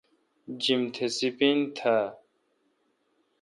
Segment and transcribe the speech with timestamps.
[0.61, 2.03] جیم تہ سیپین تھان۔